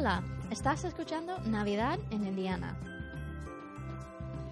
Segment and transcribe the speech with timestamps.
[0.00, 2.74] Hola, estás escuchando Navidad en Indiana.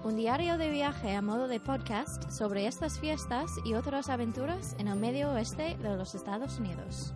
[0.04, 4.88] Un diario de viaje a modo de podcast sobre estas fiestas y otras aventuras en
[4.88, 7.14] el medio oeste de los Estados Unidos.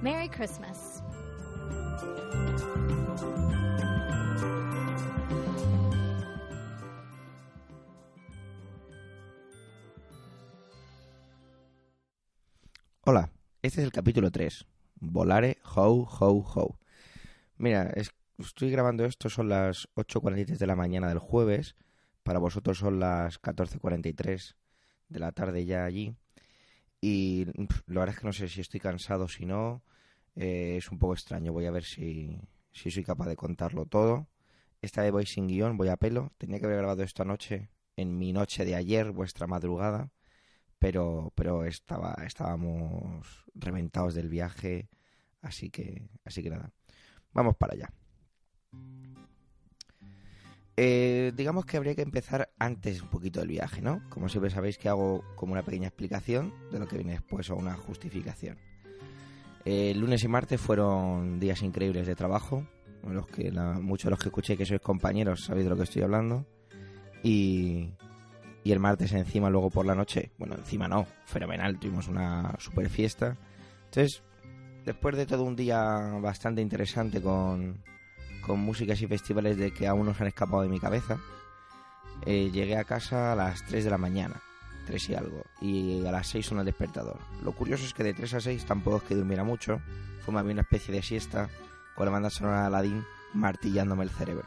[0.00, 1.02] Merry Christmas.
[13.02, 14.66] Hola, este es el capítulo 3.
[15.00, 16.78] Volare How How How.
[17.58, 21.76] Mira, es- estoy grabando esto, son las 8.43 de la mañana del jueves.
[22.22, 24.56] Para vosotros son las 14.43
[25.08, 26.16] de la tarde ya allí.
[27.00, 29.82] Y pf, la verdad es que no sé si estoy cansado o si no.
[30.36, 31.52] Eh, es un poco extraño.
[31.52, 32.40] Voy a ver si,
[32.72, 34.28] si soy capaz de contarlo todo.
[34.82, 36.32] Esta vez voy sin guion, voy a pelo.
[36.38, 40.10] Tenía que haber grabado esto anoche, en mi noche de ayer, vuestra madrugada
[40.78, 44.88] pero pero estaba estábamos reventados del viaje
[45.46, 46.70] así que así que nada.
[47.32, 47.90] Vamos para allá.
[50.76, 54.76] Eh, digamos que habría que empezar antes un poquito del viaje no como siempre sabéis
[54.76, 58.58] que hago como una pequeña explicación de lo que viene después o una justificación.
[59.64, 62.66] Eh, lunes y martes fueron días increíbles de trabajo
[63.02, 66.02] los que muchos de los que escuché que sois compañeros sabéis de lo que estoy
[66.02, 66.44] hablando.
[67.22, 67.94] Y
[68.66, 72.90] y el martes encima luego por la noche, bueno, encima no, fenomenal, tuvimos una super
[72.90, 73.36] fiesta.
[73.84, 74.24] Entonces,
[74.86, 75.80] después de todo un día
[76.22, 77.82] bastante interesante con,
[78.46, 81.18] con músicas y festivales de que aún no se han escapado de mi cabeza,
[82.24, 84.40] eh, llegué a casa a las 3 de la mañana,
[84.86, 87.18] 3 y algo, y a las 6 son el despertador.
[87.42, 89.80] Lo curioso es que de 3 a 6 tampoco es que durmiera mucho,
[90.24, 91.50] fue más bien una especie de siesta
[91.96, 93.04] con la banda sonora de Aladdin
[93.34, 94.46] martillándome el cerebro.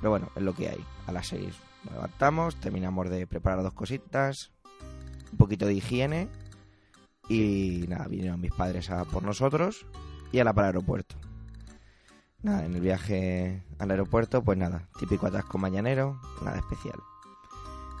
[0.00, 3.74] Pero bueno, es lo que hay, a las 6 nos levantamos, terminamos de preparar dos
[3.74, 4.50] cositas,
[5.30, 6.28] un poquito de higiene
[7.28, 9.86] y nada, vinieron mis padres a por nosotros
[10.32, 11.16] y a la para el aeropuerto.
[12.42, 16.98] Nada, en el viaje al aeropuerto, pues nada, típico atasco mañanero, nada especial.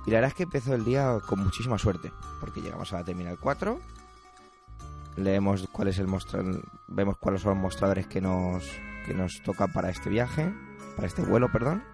[0.04, 2.10] Y la verdad es que empezó el día con muchísima suerte,
[2.40, 3.78] porque llegamos a la Terminal 4,
[5.16, 6.42] leemos cuál es el mostra
[6.88, 8.64] vemos cuáles son los mostradores que nos,
[9.06, 10.52] que nos toca para este viaje,
[10.96, 11.84] para este vuelo, perdón.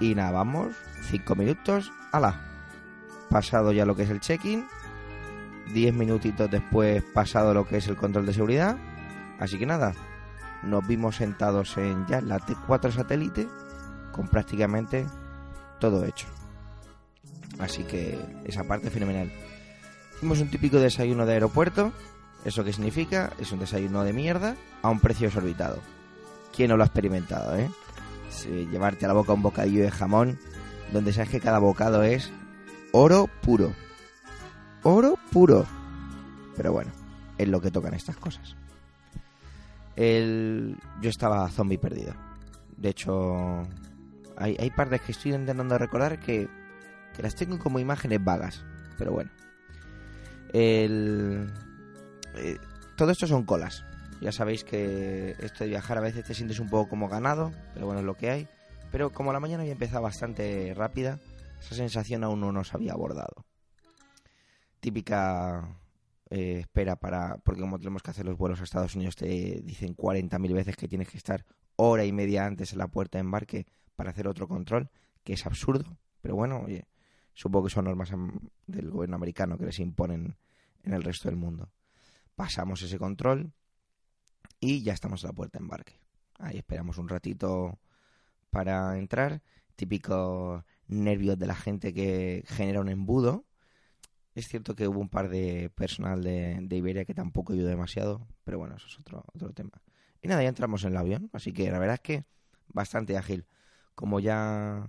[0.00, 0.74] Y nada, vamos,
[1.10, 2.44] cinco minutos, ala.
[3.30, 4.64] Pasado ya lo que es el check-in,
[5.72, 8.76] diez minutitos después pasado lo que es el control de seguridad.
[9.38, 9.94] Así que nada,
[10.62, 13.48] nos vimos sentados en ya la T4 satélite
[14.12, 15.06] con prácticamente
[15.78, 16.26] todo hecho.
[17.58, 19.30] Así que esa parte fenomenal.
[20.16, 21.92] Hicimos un típico desayuno de aeropuerto.
[22.44, 23.32] ¿Eso qué significa?
[23.38, 25.80] Es un desayuno de mierda a un precio exorbitado.
[26.54, 27.70] ¿Quién no lo ha experimentado, eh?
[28.70, 30.38] Llevarte a la boca un bocadillo de jamón
[30.92, 32.32] donde sabes que cada bocado es
[32.92, 33.72] oro puro.
[34.82, 35.66] Oro puro.
[36.56, 36.90] Pero bueno,
[37.36, 38.56] es lo que tocan estas cosas.
[39.96, 40.76] El...
[41.00, 42.14] Yo estaba zombie perdido.
[42.76, 43.66] De hecho,
[44.36, 46.48] hay, hay partes que estoy intentando recordar que,
[47.14, 48.64] que las tengo como imágenes vagas.
[48.96, 49.30] Pero bueno.
[50.52, 51.52] El...
[52.36, 52.58] eh,
[52.96, 53.84] todo esto son colas.
[54.20, 57.86] Ya sabéis que esto de viajar a veces te sientes un poco como ganado, pero
[57.86, 58.48] bueno, es lo que hay.
[58.90, 61.20] Pero como la mañana había empezado bastante rápida,
[61.60, 63.47] esa sensación aún no nos había abordado.
[64.80, 65.80] Típica
[66.30, 67.38] eh, espera para...
[67.38, 69.26] Porque como tenemos que hacer los vuelos a Estados Unidos, te
[69.62, 71.44] dicen 40.000 veces que tienes que estar
[71.76, 74.90] hora y media antes en la puerta de embarque para hacer otro control,
[75.24, 75.98] que es absurdo.
[76.20, 76.86] Pero bueno, oye,
[77.34, 78.10] supongo que son normas
[78.66, 80.36] del gobierno americano que les imponen
[80.82, 81.70] en el resto del mundo.
[82.34, 83.52] Pasamos ese control
[84.60, 86.00] y ya estamos a la puerta de embarque.
[86.38, 87.78] Ahí esperamos un ratito
[88.50, 89.42] para entrar.
[89.76, 93.44] Típico nervios de la gente que genera un embudo.
[94.38, 98.56] Es cierto que hubo un par de personal de, Iberia que tampoco ayudó demasiado, pero
[98.56, 99.82] bueno, eso es otro, otro tema.
[100.22, 102.24] Y nada, ya entramos en el avión, así que la verdad es que
[102.68, 103.46] bastante ágil.
[103.96, 104.86] Como ya...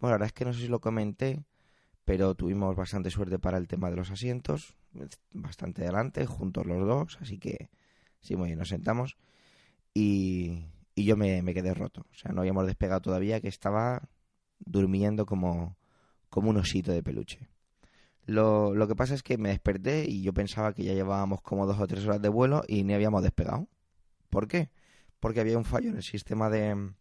[0.00, 1.44] Bueno, la verdad es que no sé si lo comenté,
[2.04, 4.74] pero tuvimos bastante suerte para el tema de los asientos,
[5.30, 7.70] bastante adelante, juntos los dos, así que
[8.20, 9.18] sí, muy bien, nos sentamos
[9.94, 10.64] y,
[10.96, 12.06] y yo me, me quedé roto.
[12.10, 14.08] O sea, no habíamos despegado todavía, que estaba
[14.58, 15.76] durmiendo como,
[16.28, 17.48] como un osito de peluche.
[18.30, 21.80] Lo, que pasa es que me desperté y yo pensaba que ya llevábamos como dos
[21.80, 23.68] o tres horas de vuelo y ni habíamos despegado.
[24.28, 24.70] ¿Por qué?
[25.18, 26.92] Porque había un fallo en el sistema de,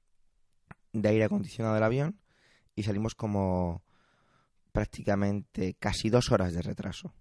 [0.91, 2.19] de aire acondicionado del avión
[2.75, 3.83] y salimos como
[4.71, 7.13] prácticamente casi dos horas de retraso.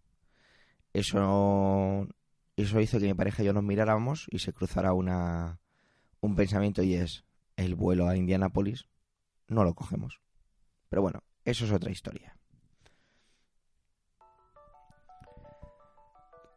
[0.94, 2.08] Eso,
[2.56, 5.60] eso hizo que mi pareja y yo nos miráramos y se cruzara una,
[6.20, 7.24] un pensamiento y es
[7.56, 8.86] el vuelo a Indianápolis
[9.48, 10.20] no lo cogemos.
[10.88, 12.37] Pero bueno, eso es otra historia.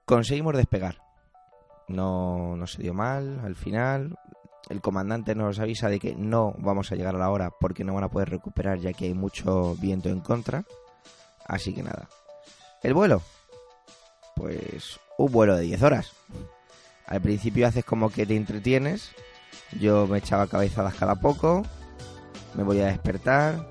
[0.05, 0.97] Conseguimos despegar.
[1.87, 4.17] no, no se dio mal al final.
[4.69, 7.93] El comandante nos avisa de que no vamos a llegar a la hora porque no
[7.93, 10.63] van a poder recuperar ya que hay mucho viento en contra.
[11.45, 12.07] Así que nada.
[12.81, 13.21] El vuelo.
[14.35, 16.13] Pues un vuelo de 10 horas.
[17.05, 19.11] Al principio haces como que te entretienes.
[19.79, 21.63] Yo me echaba cabezadas cada poco.
[22.53, 23.69] Me voy a despertar.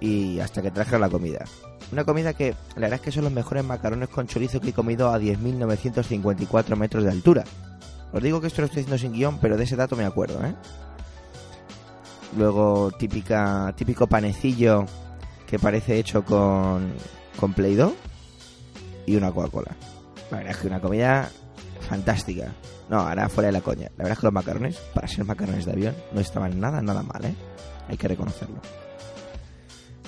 [0.00, 1.44] Y hasta que traje la comida.
[1.92, 4.72] Una comida que la verdad es que son los mejores macarrones con chorizo que he
[4.72, 7.44] comido a 10.954 metros de altura.
[8.12, 10.44] Os digo que esto lo estoy haciendo sin guion, pero de ese dato me acuerdo,
[10.44, 10.54] ¿eh?
[12.36, 14.86] Luego, típica, típico panecillo
[15.46, 16.92] que parece hecho con,
[17.38, 17.94] con Play-Doh
[19.06, 19.76] y una Coca-Cola.
[20.30, 21.30] La verdad es que una comida
[21.88, 22.52] fantástica.
[22.88, 23.88] No, ahora fuera de la coña.
[23.96, 27.02] La verdad es que los macarrones, para ser macarrones de avión, no estaban nada, nada
[27.02, 27.34] mal, ¿eh?
[27.88, 28.60] Hay que reconocerlo.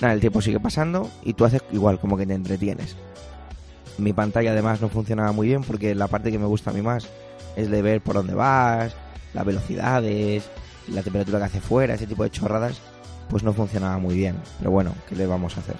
[0.01, 2.95] Nada, el tiempo sigue pasando y tú haces igual, como que te entretienes.
[3.97, 6.81] Mi pantalla además no funcionaba muy bien porque la parte que me gusta a mí
[6.81, 7.07] más
[7.55, 8.95] es de ver por dónde vas,
[9.33, 10.47] las velocidades,
[10.87, 12.79] la temperatura que hace fuera, ese tipo de chorradas,
[13.29, 14.37] pues no funcionaba muy bien.
[14.59, 15.77] Pero bueno, ¿qué le vamos a hacer?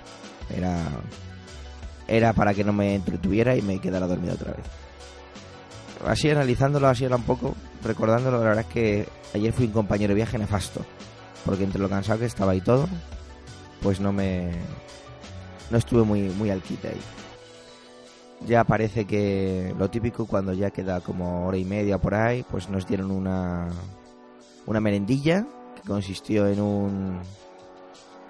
[0.56, 0.84] Era,
[2.08, 4.66] era para que no me entretuviera y me quedara dormido otra vez.
[6.06, 10.10] Así analizándolo, así era un poco, recordándolo, la verdad es que ayer fui un compañero
[10.10, 10.84] de viaje nefasto.
[11.46, 12.90] Porque entre lo cansado que estaba y todo,
[13.82, 14.52] pues no me
[15.70, 17.02] no estuve muy muy al ahí.
[18.46, 22.70] Ya parece que lo típico cuando ya queda como hora y media por ahí pues
[22.70, 23.70] nos dieron una
[24.66, 25.46] una merendilla
[25.76, 27.20] que consistió en un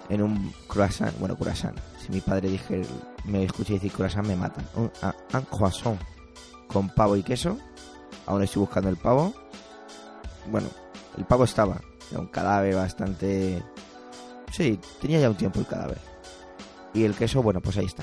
[0.08, 1.78] en un croissant bueno croissant.
[2.00, 2.82] Si mi padre dije
[3.24, 4.90] me escucha decir croissant me mata un,
[5.34, 6.00] un croissant
[6.68, 7.58] con pavo y queso.
[8.26, 9.34] Aún estoy buscando el pavo.
[10.50, 10.68] Bueno
[11.16, 11.80] el pavo estaba
[12.10, 13.62] era un cadáver bastante
[14.58, 15.98] Sí, tenía ya un tiempo el cadáver.
[16.92, 18.02] Y el queso, bueno, pues ahí está.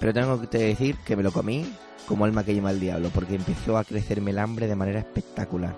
[0.00, 1.72] Pero tengo que decir que me lo comí
[2.08, 5.76] como alma que llama el diablo, porque empezó a crecerme el hambre de manera espectacular.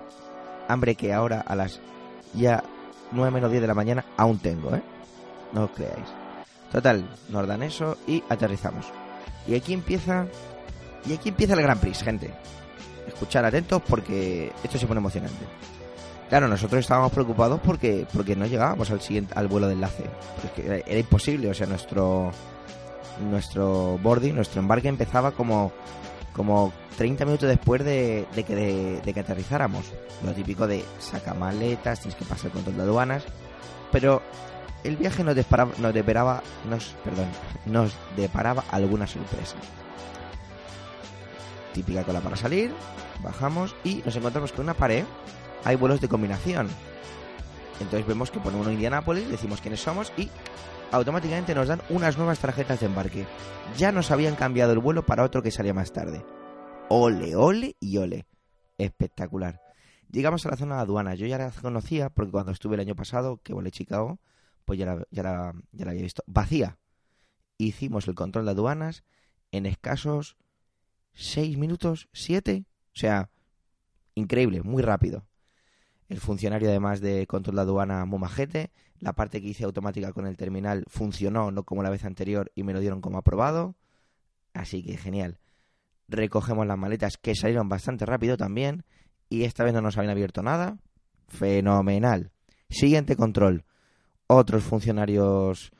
[0.67, 1.79] Hambre que ahora a las
[2.33, 2.63] ya
[3.11, 4.81] 9 menos 10 de la mañana aún tengo, ¿eh?
[5.53, 6.07] No os creáis.
[6.71, 8.87] Total, nos dan eso y aterrizamos.
[9.47, 10.25] Y aquí empieza.
[11.05, 12.33] Y aquí empieza el Gran Prix, gente.
[13.07, 15.45] Escuchar atentos porque esto se pone emocionante.
[16.31, 20.05] Claro, nosotros estábamos preocupados porque, porque no llegábamos al siguiente, al vuelo de enlace.
[20.41, 22.31] Porque era, imposible, o sea, nuestro
[23.29, 25.73] nuestro boarding, nuestro embarque empezaba como,
[26.31, 28.55] como 30 minutos después de, de que,
[29.03, 29.91] de que aterrizáramos.
[30.23, 33.25] Lo típico de saca maletas, tienes que pasar el control de aduanas.
[33.91, 34.21] Pero
[34.85, 37.27] el viaje nos deparaba, nos deparaba, nos, perdón,
[37.65, 39.57] nos deparaba alguna sorpresa.
[41.73, 42.73] Típica cola para salir,
[43.23, 45.05] bajamos y nos encontramos con una pared
[45.63, 46.67] hay vuelos de combinación.
[47.79, 50.29] Entonces vemos que ponemos uno Indianápolis, decimos quiénes somos y
[50.91, 53.25] automáticamente nos dan unas nuevas tarjetas de embarque.
[53.77, 56.23] Ya nos habían cambiado el vuelo para otro que salía más tarde.
[56.89, 58.25] Ole, ole y ole.
[58.77, 59.61] Espectacular.
[60.11, 61.15] Llegamos a la zona de aduana.
[61.15, 64.19] Yo ya la conocía porque cuando estuve el año pasado, que volé Chicago,
[64.65, 66.23] pues ya la, ya la, ya la había visto.
[66.27, 66.77] Vacía.
[67.57, 69.03] Hicimos el control de aduanas
[69.51, 70.37] en escasos
[71.13, 72.65] 6 minutos, 7.
[72.67, 73.29] O sea,
[74.15, 75.25] increíble, muy rápido
[76.11, 78.69] el funcionario además de control de aduana muy majete.
[78.99, 82.63] La parte que hice automática con el terminal funcionó, no como la vez anterior, y
[82.63, 83.75] me lo dieron como aprobado.
[84.53, 85.39] Así que genial.
[86.09, 88.83] Recogemos las maletas que salieron bastante rápido también.
[89.29, 90.79] Y esta vez no nos habían abierto nada.
[91.29, 92.31] Fenomenal.
[92.69, 93.63] Siguiente control.
[94.27, 95.71] Otros funcionarios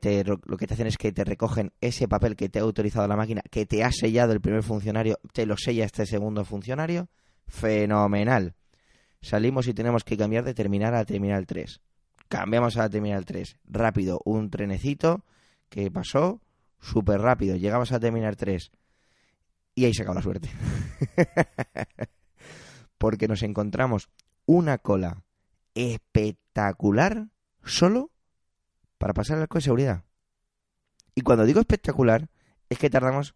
[0.00, 3.08] te, lo que te hacen es que te recogen ese papel que te ha autorizado
[3.08, 7.08] la máquina, que te ha sellado el primer funcionario, te lo sella este segundo funcionario.
[7.46, 8.54] Fenomenal.
[9.22, 11.80] Salimos y tenemos que cambiar de terminal a terminal 3.
[12.28, 13.56] Cambiamos a terminal 3.
[13.64, 15.24] Rápido, un trenecito
[15.68, 16.40] que pasó
[16.78, 17.56] súper rápido.
[17.56, 18.70] Llegamos a terminal 3.
[19.74, 20.50] Y ahí se acabó la suerte.
[22.98, 24.10] Porque nos encontramos
[24.46, 25.22] una cola
[25.74, 27.28] espectacular
[27.64, 28.10] solo
[29.00, 30.04] para pasar el arco de seguridad.
[31.14, 32.28] Y cuando digo espectacular,
[32.68, 33.34] es que tardamos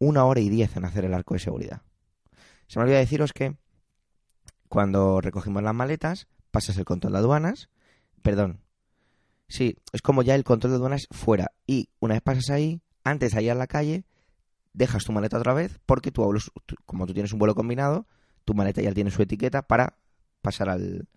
[0.00, 1.82] una hora y diez en hacer el arco de seguridad.
[2.66, 3.56] Se me olvida deciros que
[4.68, 7.70] cuando recogimos las maletas, pasas el control de aduanas,
[8.22, 8.64] perdón,
[9.46, 11.52] sí, es como ya el control de aduanas fuera.
[11.68, 14.04] Y una vez pasas ahí, antes de ir a la calle,
[14.72, 16.28] dejas tu maleta otra vez, porque tu
[16.84, 18.08] como tú tienes un vuelo combinado,
[18.44, 19.98] tu maleta ya tiene su etiqueta para
[20.42, 21.08] pasar al,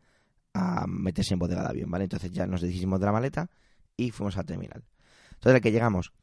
[0.53, 2.05] a meterse en bodega de avión, ¿vale?
[2.05, 3.49] Entonces ya nos deshicimos de la maleta
[3.97, 4.83] y fuimos al terminal.
[5.33, 6.13] Entonces, que llegamos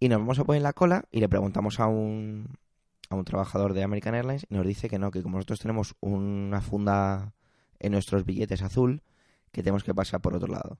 [0.00, 2.58] y nos vamos a poner en la cola y le preguntamos a un,
[3.08, 5.94] a un trabajador de American Airlines y nos dice que no, que como nosotros tenemos
[6.00, 7.34] una funda
[7.78, 9.02] en nuestros billetes azul,
[9.52, 10.78] que tenemos que pasar por otro lado.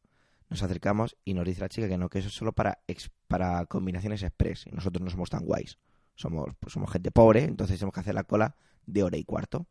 [0.49, 2.79] Nos acercamos y nos dice la chica que no, que eso es solo para,
[3.27, 5.79] para combinaciones express y nosotros no somos tan guays.
[6.15, 9.67] somos, pues somos gente pobre, entonces tenemos que hacer la cola de hora y cuarto.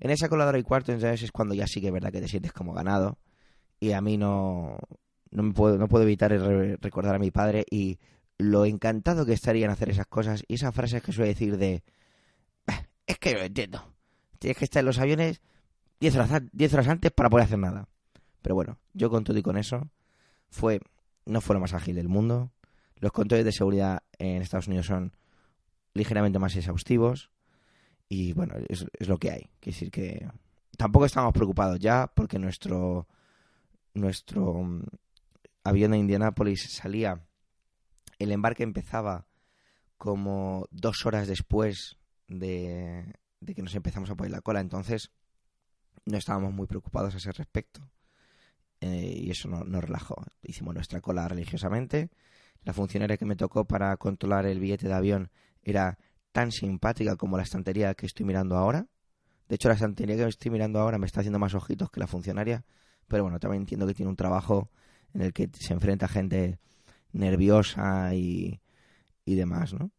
[0.00, 2.12] En esa cola de hora y cuarto, entonces es cuando ya sí que es verdad
[2.12, 3.18] que te sientes como ganado.
[3.80, 4.78] Y a mí no,
[5.30, 6.30] no, me puedo, no puedo evitar
[6.80, 7.98] recordar a mi padre y
[8.38, 11.82] lo encantado que estaría en hacer esas cosas y esas frases que suele decir de
[13.06, 13.94] es que yo lo entiendo.
[14.38, 15.40] Tienes que estar en los aviones
[16.00, 17.88] 10 horas, horas antes para poder hacer nada.
[18.42, 19.88] Pero bueno, yo con todo y con eso,
[20.50, 20.80] fue,
[21.24, 22.52] no fue lo más ágil del mundo.
[22.96, 25.12] Los controles de seguridad en Estados Unidos son
[25.94, 27.30] ligeramente más exhaustivos.
[28.08, 29.50] Y bueno, es, es lo que hay.
[29.60, 30.28] Quiere decir que
[30.76, 33.06] tampoco estamos preocupados ya porque nuestro,
[33.94, 34.82] nuestro mm,
[35.64, 37.20] avión de Indianápolis salía,
[38.18, 39.26] el embarque empezaba
[39.96, 41.96] como dos horas después
[42.28, 43.14] de,
[43.54, 44.60] que nos empezamos a poner la cola.
[44.60, 45.10] Entonces,
[46.04, 47.88] no estábamos muy preocupados a ese respecto.
[48.80, 50.22] Eh, y eso nos, relajó.
[50.42, 52.10] Hicimos nuestra cola religiosamente.
[52.64, 55.30] La funcionaria que me tocó para controlar el billete de avión
[55.62, 55.98] era
[56.34, 58.88] tan simpática como la estantería que estoy mirando ahora.
[59.48, 62.08] De hecho, la estantería que estoy mirando ahora me está haciendo más ojitos que la
[62.08, 62.64] funcionaria.
[63.06, 64.68] Pero bueno, también entiendo que tiene un trabajo
[65.14, 66.58] en el que se enfrenta gente
[67.12, 68.60] nerviosa y,
[69.24, 69.92] y demás, ¿no?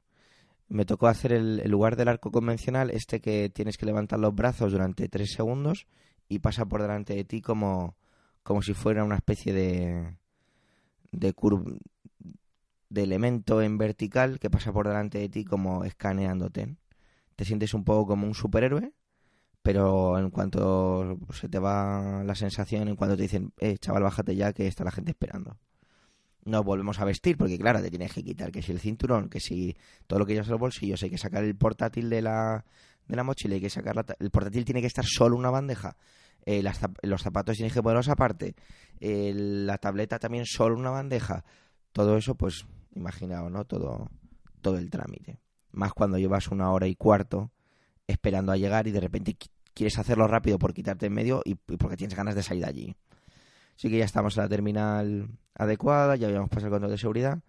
[0.68, 4.72] me tocó hacer el, lugar del arco convencional, este que tienes que levantar los brazos
[4.72, 5.88] durante tres segundos
[6.28, 7.96] y pasa por delante de ti como,
[8.44, 10.18] como si fuera una especie de,
[11.12, 11.34] de,
[12.96, 16.78] de elemento en vertical que pasa por delante de ti como escaneándote.
[17.36, 18.94] Te sientes un poco como un superhéroe,
[19.62, 24.36] pero en cuanto se te va la sensación, en cuanto te dicen, eh, chaval, bájate
[24.36, 25.60] ya que está la gente esperando
[26.46, 29.40] nos volvemos a vestir, porque claro, te tienes que quitar que si el cinturón, que
[29.40, 29.76] si
[30.06, 32.66] todo lo que llevas en los bolsillos, hay que sacar el portátil de la,
[33.08, 35.98] de la mochila, hay que sacar el portátil tiene que estar solo una bandeja,
[36.46, 36.64] eh,
[37.02, 38.56] los zapatos tienes que ponerlos aparte,
[39.00, 41.44] la tableta también solo una bandeja,
[41.92, 43.66] todo eso pues imaginaos, ¿no?
[43.66, 44.10] Todo,
[44.62, 45.40] todo el trámite.
[45.72, 47.52] Más cuando llevas una hora y cuarto
[48.08, 49.38] esperando a llegar y de repente
[49.74, 52.96] quieres hacerlo rápido por quitarte en medio y, porque tienes ganas de salir de allí.
[53.76, 57.40] Sí que ya estamos en la terminal adecuada, ya habíamos pasado el control de seguridad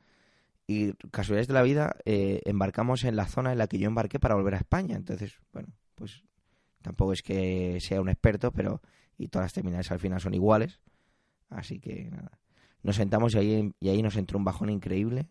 [0.66, 4.18] y casualidades de la vida eh, embarcamos en la zona en la que yo embarqué
[4.18, 4.96] para volver a España.
[4.96, 6.24] Entonces, bueno, pues
[6.82, 8.82] tampoco es que sea un experto, pero
[9.16, 10.80] y todas las terminales al final son iguales.
[11.48, 12.40] Así que nada.
[12.82, 15.28] Nos sentamos y ahí, y ahí nos entró un bajón increíble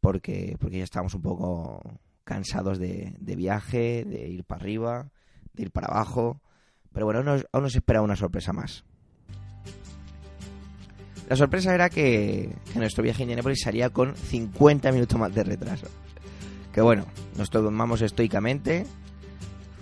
[0.00, 1.82] porque, porque ya estábamos un poco
[2.24, 5.10] cansados de, viaje, de ir para arriba,
[5.54, 6.40] de ir para abajo.
[6.92, 7.20] Pero bueno,
[7.52, 8.84] aún nos espera una sorpresa más.
[11.28, 15.86] La sorpresa era que, nuestro viaje a Indianapolis salía con 50 minutos más de retraso.
[16.72, 18.86] Que bueno, nos tomamos estoicamente.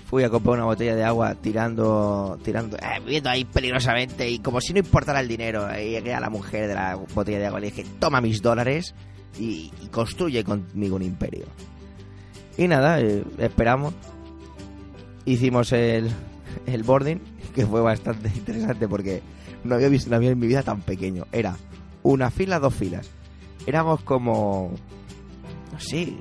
[0.06, 4.61] Fui a comprar una botella de agua tirando, tirando, eh, viviendo ahí peligrosamente y como
[4.61, 5.66] si no importara el dinero.
[5.66, 8.40] Ahí llegué a la mujer de la botella de agua y le dije, toma mis
[8.40, 8.94] dólares
[9.38, 11.46] y, construye conmigo un imperio.
[12.56, 13.94] Y nada, eh, esperamos.
[15.24, 16.10] Hicimos el,
[16.66, 17.20] el boarding,
[17.54, 19.22] que fue bastante interesante porque
[19.64, 21.26] no había visto un avión en mi vida tan pequeño.
[21.32, 21.56] Era
[22.02, 23.10] una fila, dos filas.
[23.66, 24.72] Éramos como...
[25.72, 26.14] No sé...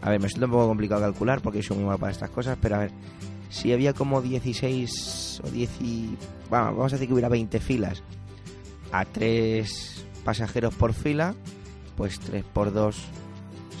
[0.00, 2.56] A ver, me siento un poco complicado calcular porque soy muy malo para estas cosas,
[2.60, 2.92] pero a ver,
[3.50, 5.70] si había como 16 o 10
[6.48, 8.02] Bueno, vamos a decir que hubiera 20 filas
[8.92, 11.34] a 3 pasajeros por fila,
[11.96, 12.96] pues 3 por 2,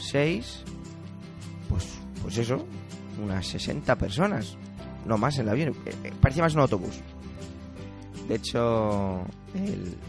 [0.00, 0.62] 6,
[1.68, 1.86] pues,
[2.22, 2.64] pues eso,
[3.22, 4.56] unas 60 personas,
[5.04, 7.02] no más en el avión, eh, eh, parecía más un autobús.
[8.26, 9.26] De hecho,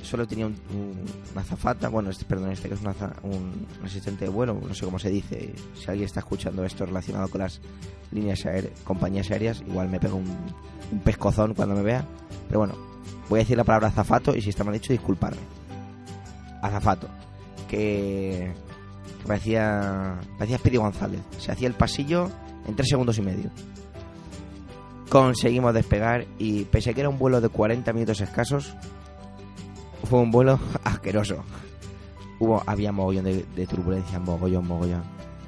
[0.02, 0.56] solo tenía un,
[1.34, 4.98] una azafata, bueno, este, perdón, este que es un, asistente de vuelo, no sé cómo
[4.98, 5.54] se dice.
[5.76, 7.60] Si alguien está escuchando esto relacionado con las
[8.14, 10.38] líneas aéreas, compañías aéreas, igual me pega un,
[11.04, 12.06] pescozón cuando me vea.
[12.48, 12.76] Pero bueno,
[13.28, 15.60] voy a decir la palabra azafato y si está mal dicho, disculparme.
[16.62, 17.08] Azafato,
[17.68, 18.54] que,
[19.22, 21.22] que parecía, parecía Speedy González.
[21.38, 22.30] Se hacía el pasillo
[22.68, 23.50] en tres segundos y medio
[25.10, 28.74] conseguimos despegar y pese a que era un vuelo de 40 minutos escasos,
[30.04, 31.44] fue un vuelo asqueroso.
[32.40, 35.04] Hubo, había mogollón de, turbulencia, mogollón, mogollón.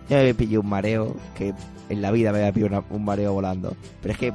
[0.10, 1.54] Yo me pillé un mareo que
[1.88, 3.74] en la vida me había pillado un mareo volando.
[4.02, 4.34] Pero es que,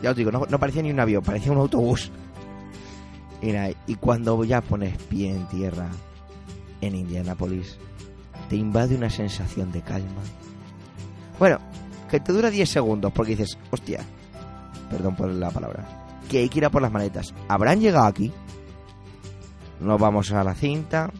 [0.00, 2.12] ya, os digo, no, parecía ni un avión, parecía un autobús.
[3.42, 3.50] Y,
[3.90, 5.88] y cuando ya pones pie en tierra
[6.80, 7.78] en Indianapolis,
[8.48, 10.22] te invade una sensación de calma.
[11.38, 11.58] Bueno,
[12.10, 14.00] que te dura 10 segundos porque dices, hostia,
[14.90, 17.34] perdón por la palabra, que hay que ir a por las maletas.
[17.48, 18.32] ¿Habrán llegado aquí?
[19.80, 21.10] Nos vamos a la cinta.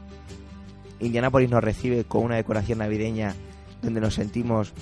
[1.00, 3.34] Indianapolis nos recibe con una decoración navideña
[3.82, 4.72] donde nos sentimos.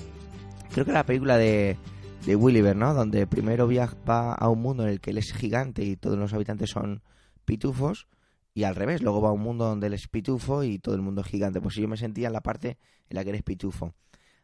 [0.72, 1.76] Creo que la película de,
[2.24, 2.94] de Williver, ¿no?
[2.94, 6.32] Donde primero viaja a un mundo en el que él es gigante y todos los
[6.32, 7.02] habitantes son
[7.44, 8.06] pitufos.
[8.54, 11.02] Y al revés, luego va a un mundo donde él es pitufo y todo el
[11.02, 11.60] mundo es gigante.
[11.60, 13.94] Pues yo me sentía en la parte en la que eres pitufo.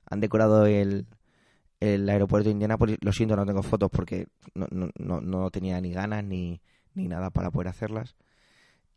[0.05, 1.07] Han decorado el,
[1.79, 2.99] el aeropuerto de Indianapolis.
[3.02, 6.61] Lo siento, no tengo fotos porque no, no, no, no tenía ni ganas ni,
[6.95, 8.17] ni nada para poder hacerlas.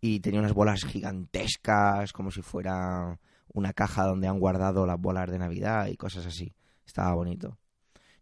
[0.01, 3.19] Y tenía unas bolas gigantescas, como si fuera
[3.53, 6.55] una caja donde han guardado las bolas de Navidad y cosas así.
[6.87, 7.59] Estaba bonito.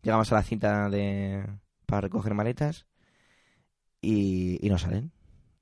[0.04, 1.46] Llegamos a la cinta de
[1.86, 2.86] para recoger maletas
[4.02, 5.12] y, y no salen.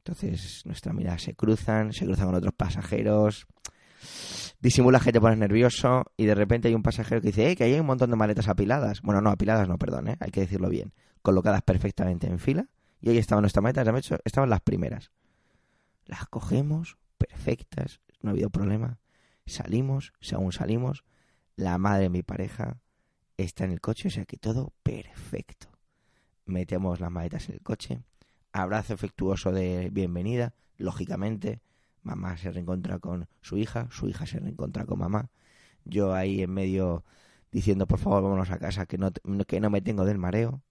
[0.09, 3.45] Entonces nuestras miradas se cruzan, se cruzan con otros pasajeros.
[4.59, 7.65] Disimula que te pones nervioso y de repente hay un pasajero que dice, eh, que
[7.65, 9.01] hay un montón de maletas apiladas.
[9.03, 10.17] Bueno, no, apiladas no, perdón, ¿eh?
[10.19, 10.93] hay que decirlo bien.
[11.21, 12.69] Colocadas perfectamente en fila.
[13.01, 15.11] Y ahí estaban nuestras maletas, estaban las primeras.
[16.05, 18.97] Las cogemos, perfectas, no ha habido problema.
[19.45, 21.05] Salimos, según salimos,
[21.55, 22.81] la madre de mi pareja
[23.37, 25.67] está en el coche, o sea que todo perfecto.
[26.45, 28.01] Metemos las maletas en el coche,
[28.51, 31.61] abrazo efectuoso de bienvenida, lógicamente,
[32.03, 35.29] mamá se reencontra con su hija, su hija se reencontra con mamá,
[35.85, 37.03] yo ahí en medio
[37.51, 39.11] diciendo por favor vámonos a casa que no,
[39.47, 40.61] que no me tengo del mareo.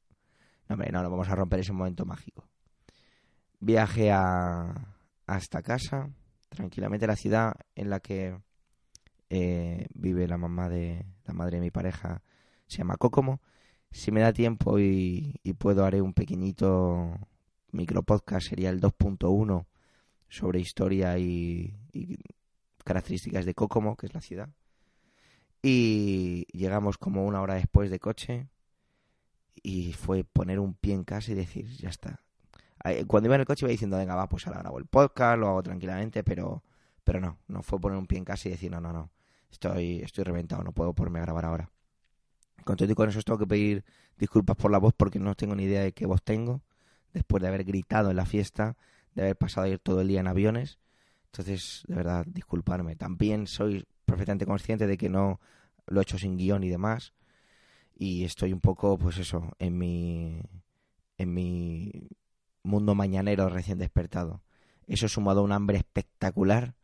[0.69, 2.47] No, hombre, no, no vamos a romper ese momento mágico.
[3.61, 4.95] Viaje a,
[5.27, 6.11] hasta casa,
[6.49, 8.39] tranquilamente la ciudad en la que
[9.31, 12.23] eh, vive la mamá de la madre de mi pareja
[12.67, 13.41] se llama Kokomo.
[13.91, 17.19] Si me da tiempo y, puedo haré un pequeñito
[17.73, 19.67] micropodcast, sería el 2.1
[20.29, 21.75] sobre historia y,
[22.85, 24.49] características de Kokomo, que es la ciudad.
[25.63, 28.49] Y llegamos como una hora después de coche
[29.63, 32.23] y fue poner un pie en casa y decir, ya está.
[33.07, 35.49] Cuando iba en el coche iba diciendo, venga, va, pues ahora grabo el podcast, lo
[35.49, 36.63] hago tranquilamente, pero,
[37.03, 39.11] pero no, no fue poner un pie en casa y decir, no, no, no,
[39.51, 41.71] estoy, estoy reventado, no puedo ponerme a grabar ahora.
[42.65, 43.85] Con con eso tengo que pedir
[44.19, 46.63] disculpas por la voz porque no tengo ni idea de qué voz tengo.
[47.13, 48.77] Después de haber gritado en la fiesta,
[49.15, 50.79] de haber pasado ayer todo el día en aviones.
[51.27, 52.97] Entonces, de verdad, disculparme.
[52.97, 55.41] También soy perfectamente consciente de que no
[55.87, 57.13] lo he hecho sin guion y demás.
[57.95, 60.41] Y estoy un poco, pues eso, en mi,
[61.17, 62.09] en mi
[62.63, 64.43] mundo mañanero recién despertado.
[64.87, 66.75] Eso sumado a un hambre espectacular,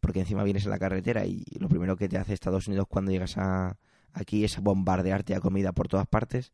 [0.00, 3.12] porque encima vienes en la carretera y lo primero que te hace Estados Unidos cuando
[3.12, 3.78] llegas a,
[4.14, 6.52] Aquí es bombardearte a comida por todas partes.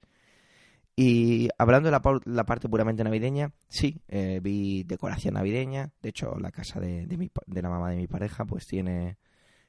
[1.02, 5.94] Y hablando de la, parte puramente navideña, sí, eh, vi decoración navideña.
[6.02, 9.16] De hecho, la casa de, de, la mamá de mi pareja, pues tiene,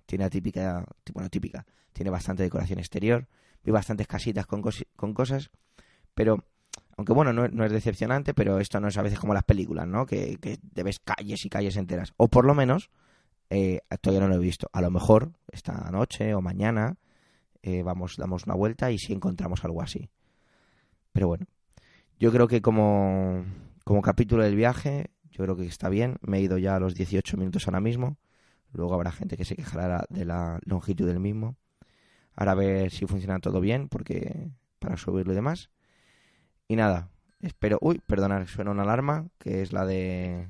[0.06, 0.86] tiene típica,
[1.30, 3.30] típica, tiene bastante decoración exterior.
[3.64, 4.62] Vi bastantes casitas con,
[4.98, 5.52] con cosas,
[6.14, 6.44] pero,
[6.98, 10.06] aunque bueno, no, es decepcionante, pero esto no es a veces como las películas, ¿no?
[10.06, 12.12] Que, que te ves calles y calles enteras.
[12.18, 12.90] O por lo menos,
[13.50, 14.70] eh, todavía no lo he visto.
[14.74, 16.98] A lo mejor esta noche o mañana
[17.64, 20.10] eh, vamos, damos una vuelta y si encontramos algo así.
[21.12, 21.46] Pero bueno,
[22.20, 23.44] yo creo que como,
[23.84, 26.18] como capítulo del viaje, yo creo que está bien.
[26.22, 28.18] Me he ido ya a los 18 minutos ahora mismo.
[28.74, 31.56] Luego habrá gente que se quejará de la longitud del mismo.
[32.36, 35.70] Ahora a ver si funciona todo bien, porque para subirlo y demás.
[36.68, 37.10] Y nada,
[37.42, 37.78] espero.
[37.82, 40.50] Uy, perdonad, suena una alarma, que es la de.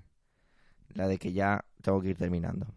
[0.94, 2.68] La de que ya tengo que ir terminando.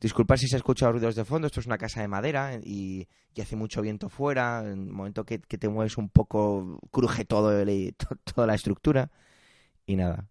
[0.00, 3.06] Disculpad si se escucha ruidos de fondo, esto es una casa de madera y,
[3.40, 7.52] hace mucho viento fuera, en el momento que, te mueves un poco cruje todo
[8.34, 9.10] toda la estructura
[9.84, 10.28] y nada.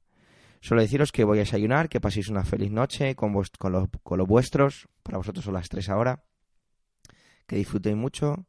[0.62, 3.51] Solo deciros que voy a desayunar, que paséis una feliz noche con, los,
[4.03, 6.23] con los vuestros, para vosotros son las tres ahora,
[7.45, 8.47] que disfrutéis mucho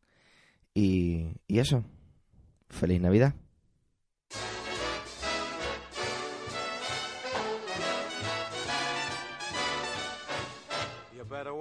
[0.74, 1.85] y, y eso,
[2.70, 3.35] feliz Navidad.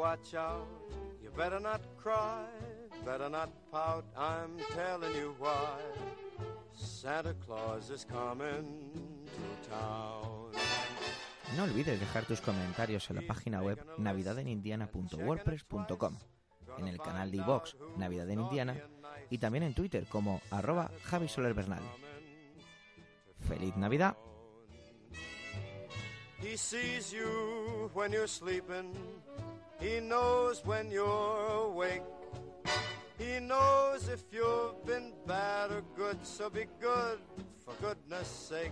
[0.10, 0.65] Watch out.
[1.22, 2.48] You better not cry,
[3.06, 4.06] better not pout.
[4.17, 5.78] I'm telling you why.
[6.74, 8.89] Santa Claus is coming
[9.26, 10.50] to town.
[11.56, 16.17] No olvides dejar tus comentarios en la página web navidadenindiana.wordpress.com,
[16.78, 18.76] en el canal de iVox Navidad en Indiana
[19.30, 21.84] y también en Twitter como arroba Javi Soler Bernal.
[23.48, 24.17] ¡Feliz Navidad!
[26.41, 28.95] He sees you when you're sleeping.
[29.80, 32.04] He knows when you're awake.
[33.18, 37.20] He knows if you've been bad or good, so be good
[37.63, 38.72] for goodness sake.